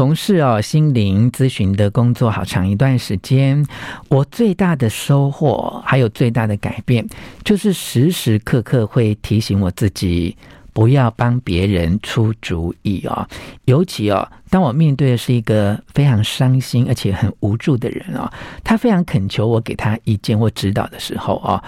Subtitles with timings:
[0.00, 3.62] 从事哦心灵咨询的工作好长一段时间，
[4.08, 7.06] 我最大的收获还有最大的改变，
[7.44, 10.34] 就是时时刻刻会提醒我自己。
[10.72, 13.28] 不要帮别人出主意哦，
[13.66, 18.32] 尤其哦，当我面对的是一个非常伤心而且很无助的人哦，
[18.64, 21.62] 他非常恳求我给他意见或指导的时候哦，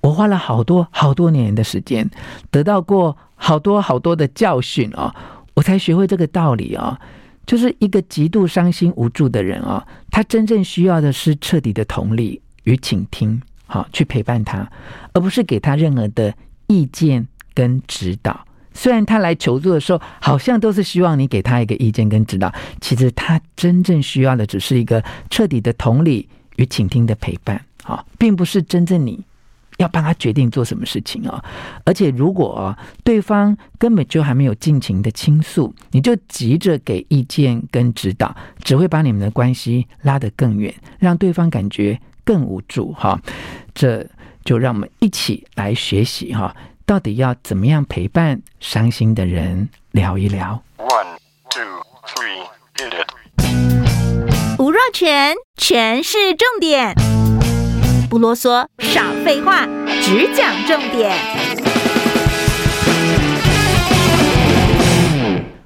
[0.00, 2.10] 我花了好多好多年的时间，
[2.50, 5.14] 得到过好多好多的教训哦，
[5.54, 6.98] 我才学会这个道理哦，
[7.48, 14.70] 就是一个极度伤心无助的人哦，他真正需要的是彻底的同理与倾听，好，去陪伴他，
[15.14, 16.32] 而不是给他任何的
[16.68, 17.26] 意见。
[17.54, 29.24] 跟指导，虽然他来求助的时候，好像都是希望你给他一个意见跟指导，其实他真正需要的只是一个彻底的同理与倾听的陪伴啊，并不是真正你
[29.78, 31.42] 要帮他决定做什么事情啊。
[31.84, 43.20] 而且，如果对方根本就还没有尽情的倾诉，你就急着给意见跟指导，只会把你们的关系拉得更远，让对方感觉更无助哈。
[43.74, 44.06] 这
[44.44, 46.54] 就让我们一起来学习哈。
[46.84, 51.18] 到底要怎么样陪伴伤心的人聊一聊？One,
[51.50, 51.62] two,
[52.06, 54.58] three, hit it！
[54.58, 56.94] 吴若全，全是重点，
[58.10, 59.66] 不啰嗦，少废话，
[60.00, 61.14] 只讲重点。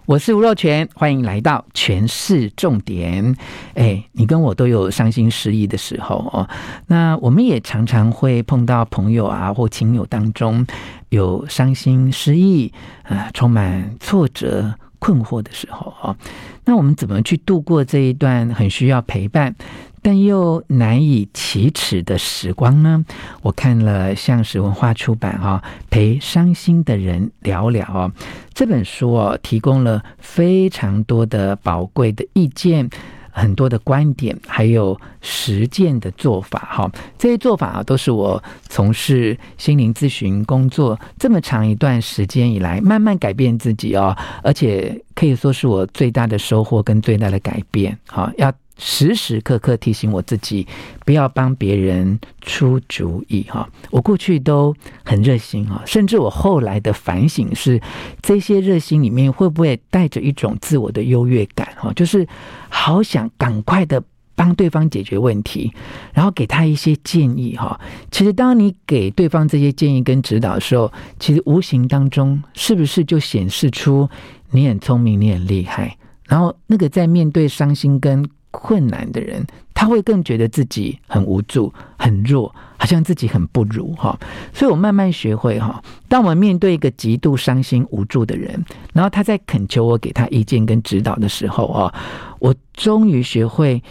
[0.06, 3.36] 我是吴若权，欢迎来到全市重点。
[3.74, 6.48] 哎，你跟我都有伤心失意的时候哦。
[6.88, 10.66] 那我们也常常会碰到朋友啊或亲友当中
[11.10, 12.72] 有伤心失意
[13.04, 16.16] 啊、充满挫折困惑的时候哦。
[16.64, 19.54] 那我们怎么去度过这一段很需要陪伴，
[20.02, 23.04] 但又难以启齿的时光呢？
[23.40, 28.10] 我看了橡实文化出版哈，陪伤心的人聊聊，
[28.52, 32.90] 这本书哦，提供了非常多的宝贵的意见，
[33.30, 36.90] 很多的观点，还有实践的做法哈。
[37.16, 47.96] 这些做法啊，都是我从事心灵咨询工作这么长一段时间以来，慢慢改变自己哦，而且可以说是我最大的收获跟最大的改变。
[48.08, 48.52] 哈，要。
[48.84, 50.66] 时时刻刻提醒我自己，
[51.06, 53.68] 不要帮别人出主意哈。
[53.92, 57.80] 我过去都很热心哈，甚至我后来的反省是，
[58.20, 61.92] 这些热心里面会不会带着一种自我的优越感哈？
[61.92, 62.26] 就是
[62.68, 64.02] 好想赶快的
[64.34, 65.72] 帮对方解决问题，
[66.12, 67.80] 然后给他一些建议哈。
[68.10, 74.10] 其实当你给对方这些建议跟指导的时候，其实无形当中是不是就显示出
[74.50, 75.96] 你很聪明，你很厉害？
[76.26, 84.16] 然后那个在面对伤心跟困难的人，他会更觉得自己很无助、很弱，好像自己很不如哈。
[84.54, 91.92] 所以我慢慢学会哈，当我们面对一个极度伤心无助的人，然后他在恳求我给他意见跟指导的时候啊，
[92.38, 93.82] 我终于学会，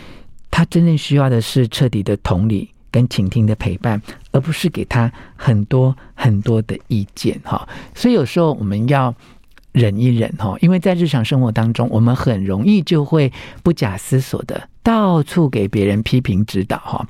[0.50, 4.02] 他真正需要的是彻底的同理跟倾听的陪伴，
[4.32, 7.68] 而不是给他很多很多的意见哈。
[7.94, 9.14] 所以有时候我们要。
[9.72, 13.32] 忍一忍哈，因为在日常生活当中，我们很容易就会
[13.64, 17.08] 不假思索的到处给别人批评指导哈。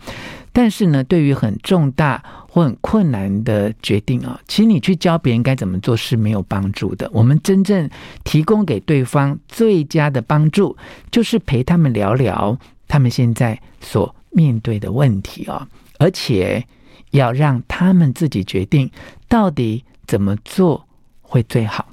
[0.54, 7.10] 但是呢，对于很重大或很困难的决定啊，其实你去教别人该怎么做是没有帮助的。
[7.14, 7.90] 我们真正
[8.26, 10.76] 提供给对方最佳的帮助，
[11.10, 12.58] 就是陪他们聊聊
[12.88, 15.66] 他们现在所面对的问题啊，
[16.00, 16.64] 而且
[17.12, 18.92] 要让他们自己决定
[19.30, 20.86] 到底怎么做
[21.22, 21.88] 会最好。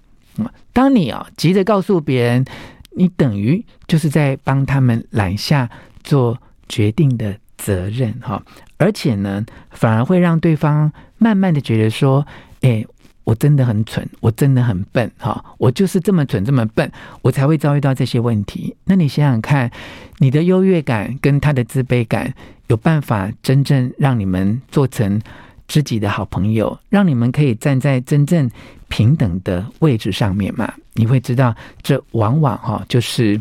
[0.73, 2.45] 当你啊急着告诉别人，
[2.91, 5.69] 你等于就是在帮他们揽下
[6.03, 6.39] 做
[6.69, 8.43] 决定的责任哈，
[8.77, 12.27] 而且呢，反而会让对方慢慢的觉得说，
[12.61, 12.85] 哎，
[13.25, 16.91] 我真的很蠢，我真的很笨哈，我就是这么蠢这么笨，
[17.23, 18.75] 我才会遭遇到这些问题。
[18.85, 19.71] 那你想想看，
[20.19, 22.33] 你的优越感跟他的自卑感，
[22.69, 25.21] 有办法真正让你们做成
[25.69, 28.51] 知己的好朋友，让你们可以站在真正
[28.89, 30.73] 平等的位置上面嘛？
[30.95, 33.41] 你会知道，这往往哈就是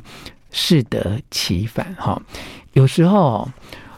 [0.52, 2.22] 适得其反哈。
[2.74, 3.50] 有时候，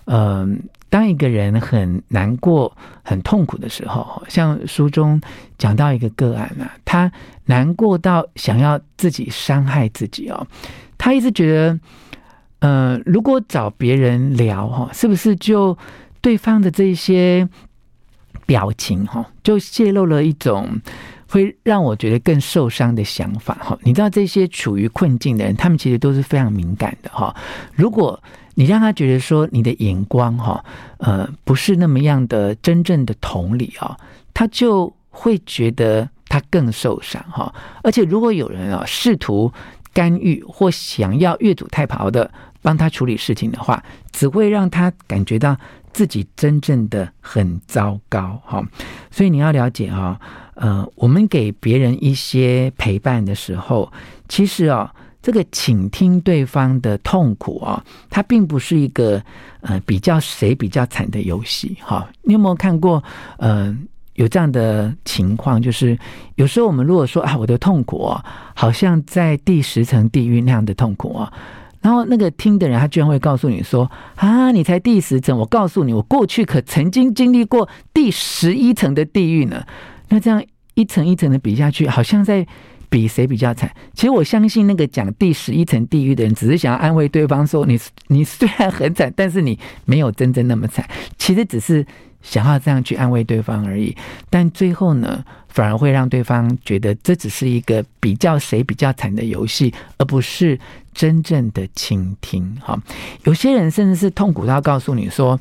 [0.06, 2.72] 嗯，当一个人很难过、
[3.04, 5.20] 很痛苦的时候，像书中
[5.58, 7.12] 讲到一个个案啊，他
[7.46, 10.46] 难过到想要自己伤害自己哦。
[11.00, 11.80] 他一直觉得，
[12.60, 15.76] 嗯，如果找别人聊哈，是不是就
[16.22, 17.50] 对方的这些？
[18.46, 20.68] 表情哈，就泄露了一种
[21.28, 23.78] 会让我觉得更受伤的想法哈。
[23.84, 27.36] 你知道这些处于困境的人，他们其实都是非常敏感的哈。
[27.76, 28.22] 如果
[28.56, 30.64] 你让他觉得说你的眼光哈，
[30.98, 33.96] 呃，不是那么样的真正的同理啊，
[34.34, 37.54] 他就会觉得他更受伤哈。
[37.84, 39.52] 而且如果有人啊试图
[39.94, 42.30] 干预或想要越俎代庖的
[42.62, 45.58] 帮他处理事情的话，只会让他感觉到
[45.94, 48.42] 自己真正的很糟糕。
[48.46, 48.64] 哈，
[49.12, 50.20] 所以你要了解哈，
[50.56, 53.92] 呃，我们给别人一些陪伴的时候，
[54.28, 54.94] 其实啊。
[55.22, 59.22] 这个倾听对方的痛苦啊，它并不是一个
[59.60, 62.10] 呃比较谁比较惨的游戏哈。
[62.22, 63.04] 你有没有看过
[63.38, 63.78] 呃
[64.14, 65.62] 有这样的情况？
[65.62, 66.00] 就是
[66.36, 68.24] 有时候我们如果说啊，我的痛苦啊，
[68.56, 71.34] 好像在第十层地狱那样的痛苦啊，
[71.82, 79.64] 然后那个听的人他居然会告诉你说啊，你才第十层，我告诉你，我过去可曾经经历过第十一层的地狱呢。
[80.10, 80.44] 那这样
[80.74, 82.46] 一层一层的比下去，好像在。
[82.92, 83.72] 比谁比较惨？
[83.94, 90.84] 其实我相信那个讲第十一层地狱的人，只是想要安慰对方说：“你你虽然很惨，但是你没有真正那么惨。”
[91.16, 91.86] 其实只是
[92.22, 93.96] 想要这样去安慰对方而已。
[94.30, 100.60] 但最后呢，反而会让对方觉得这只是一个比较谁比较惨的游戏，而不是
[100.94, 102.56] 真正的倾听。
[102.62, 102.78] 哈，
[103.24, 105.40] 有些人甚至是痛苦到告诉你说：“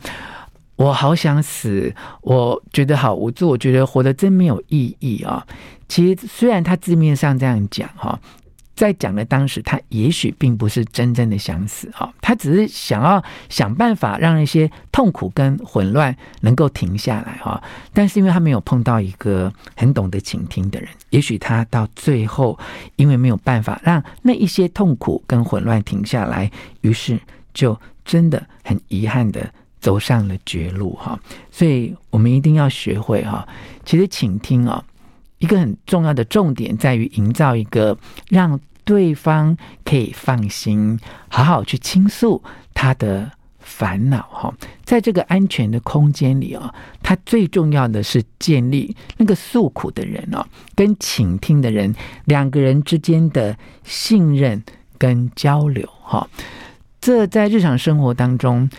[0.76, 5.44] 我好想死，我觉得好无助，我觉得活得真没有意义啊。”
[5.88, 8.20] 其实，虽然他字面上这样讲哈，
[8.78, 17.60] 在讲的当时，他也许并不是真正的想死哈，他只是想要想办法让一些痛苦跟混乱能够停下来哈。
[17.92, 22.56] 但是，因为他没有碰到一个很懂得倾听的人，也许他到最后，
[22.94, 26.48] 因为没有办法让那一些痛苦跟混乱停下来，
[26.82, 27.18] 于是
[27.52, 31.18] 就真的很遗憾的走上了绝路哈。
[31.50, 33.44] 所以我们一定要学会哈，
[33.84, 34.84] 其实倾听啊。
[35.38, 37.96] 一个很重要的重点在于营造一个
[38.28, 40.98] 让对方可以放心、
[41.28, 42.42] 好好去倾诉
[42.72, 43.30] 他的
[43.60, 51.94] 烦恼哈，在这个安全的空间里啊，他最重要的是建立那个诉苦的人哦，跟倾听的人
[52.24, 54.62] 两个人之间的信任
[54.96, 56.26] 跟交流哈，
[56.98, 58.70] 这在日常生活当中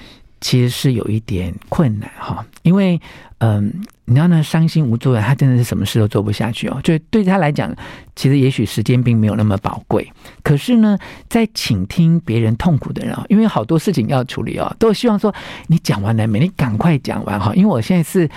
[0.41, 2.99] 其实是有一点困难哈，因为
[3.39, 3.81] 嗯。
[4.09, 6.79] 你知道呢，伤心无助的他真的是什么事都做不下去哦。
[6.83, 7.71] 就对他来讲，
[8.15, 10.11] 其实也许时间并没有那么宝贵。
[10.41, 10.97] 可是呢，
[11.29, 15.31] 在倾听别人痛苦的人啊，因为好多事情要处理哦，都希望说
[15.67, 16.39] 你讲完了没？
[16.39, 18.27] 你赶快讲完哈，因为我现在是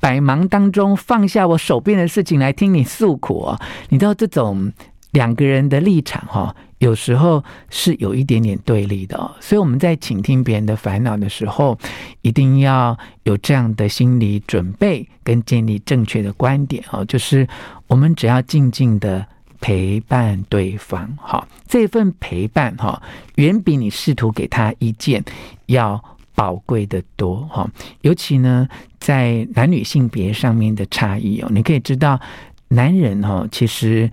[0.00, 3.60] 百忙当中放下我手边的事情来听你诉苦哦。
[3.90, 4.72] 你知道这种
[5.12, 6.54] 两个人的立场哈。
[6.78, 11.78] 有时候是有一点点对立的哦，所以我们在倾听别人的烦恼的时候，
[12.22, 17.46] 一定要有这样的心理准备跟建立正确的观点哦，就是
[17.86, 19.24] 我们只要静静的
[19.60, 23.00] 陪伴对方，哈，这份陪伴哈，
[23.36, 25.22] 远比你试图给他意见
[25.66, 26.02] 要
[26.34, 27.64] 宝贵的多哈。
[28.00, 28.66] 尤其呢，
[28.98, 32.20] 在男女性别上面的差异哦，你可以知道，
[32.66, 34.10] 男人哈，其实。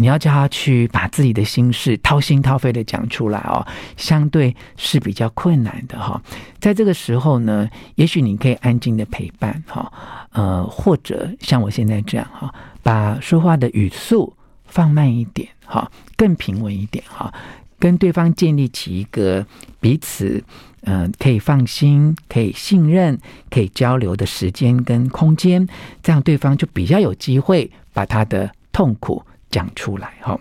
[0.00, 3.66] 你要叫他去把自己的心事掏心掏肺的讲出来哦，
[3.96, 6.22] 相对是比较困难的哈。
[6.60, 9.92] 在这个时候呢，也许你可以安静的陪伴哈，
[10.30, 14.32] 呃，或者像我现在这样哈，把说话的语速
[14.66, 17.34] 放慢一点哈，更平稳一点哈，
[17.80, 19.44] 跟对方建立起一个
[19.80, 20.40] 彼此
[20.82, 23.18] 嗯可以放心、可以信任、
[23.50, 25.68] 可以交流的时间跟空间，
[26.04, 29.20] 这样对方就比较有机会把他的痛苦。
[29.50, 30.38] 讲出来哈，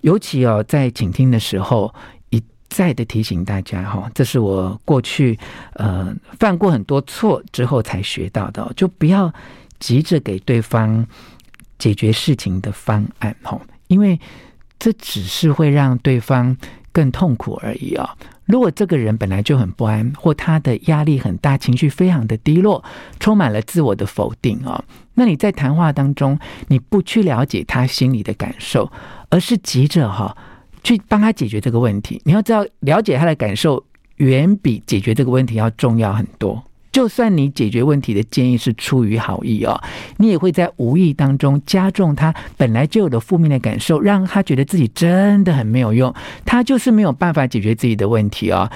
[0.00, 1.92] 尤其哦，在倾听的时候，
[2.30, 5.38] 一再的提醒大家哈，这是我过去
[5.74, 9.32] 呃犯过很多错之后才学到的，就不要
[9.78, 11.06] 急着给对方
[11.78, 14.18] 解决事情的方案哈，因为
[14.78, 16.56] 这只是会让对方
[16.92, 18.16] 更痛苦而已啊。
[18.48, 22.82] 如果这个人本来就很不安，或他的压力很大，情绪非常的低落，
[23.20, 24.82] 充满了自我的否定哦，
[25.14, 26.38] 那你在谈话当中，
[26.68, 28.90] 你不去了解他心里的感受，
[29.28, 30.34] 而是急着哈
[30.82, 32.20] 去帮他解决这个问题。
[32.24, 33.84] 你要知道，了解他的感受
[34.16, 36.64] 远比解决这个问题要重要很多。
[36.98, 39.80] 就算你解决问题的建议是出于好意哦，
[40.16, 46.12] 你也会在无意当中加重他本来就有的负面的感受，让他觉得自己真的很没有用，
[46.44, 48.68] 他就是没有办法解决自己的问题哦，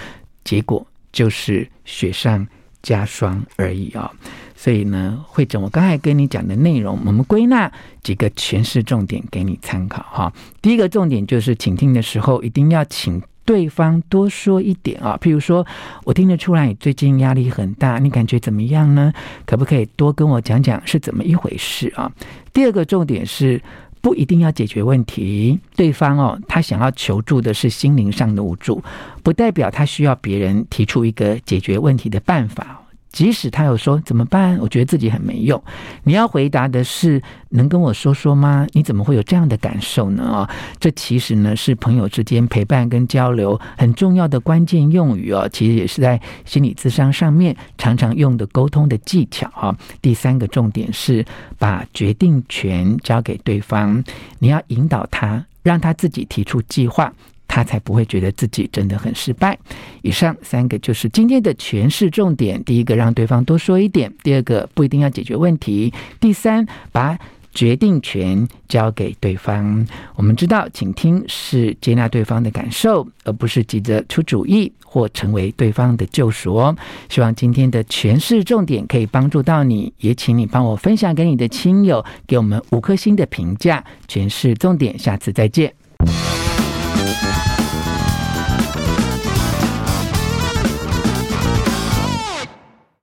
[0.44, 2.46] 结果就是雪上
[2.80, 4.08] 加霜而已哦。
[4.54, 7.72] 所以呢，慧珍，我刚才跟你讲的内容，我们归纳
[8.04, 10.32] 几个诠释重点给你参考哈。
[10.60, 13.20] 第一个重点就是倾听的时候一定要请。
[13.44, 15.66] 对方多说一点啊，譬如说，
[16.04, 19.12] 我听得出来你最近压力很大，你感觉怎么样呢？
[19.44, 22.10] 可不可以多跟我讲讲是怎么一回事啊？
[22.52, 23.60] 第二个重点是，
[24.00, 28.82] 不一定要解决问题，对方哦，他想要求助的是心灵上的无助，
[29.22, 32.82] 不代表他需要别人提出一个解决问题的办法。
[33.12, 35.62] 即使他有说怎么办，我觉得自己很没用，
[36.04, 38.66] 你要回答的是能跟我说说吗？
[38.72, 40.24] 你怎么会有这样的感受呢？
[40.24, 40.50] 啊，
[40.80, 45.46] 这其实呢是朋友之间陪伴跟交流很重要的关键用语哦。
[45.52, 49.76] 其实也是在心理智商上面常常用的沟通的技巧啊。
[50.00, 51.24] 第三个重点是
[51.58, 54.02] 把决定权交给对方，
[54.38, 57.12] 你要引导他，让他自己提出计划。
[57.52, 59.58] 他才不会觉得自己真的很失败。
[60.00, 67.18] 以上三个就是今天的诠释重点：第一个，让对方多说一点；第二个，不一定要解决问题；第三，把
[67.52, 69.86] 决定权交给对方。
[70.16, 76.74] 我们知道，倾听是接纳对方的感受，而不是急着出主意或成为对方的救赎哦。
[77.10, 83.84] 希望今天的诠释重点可以帮助到你，也请你帮我分享给你的亲友，给我们五颗星的评价。
[84.08, 85.74] 诠释重点，下次再见。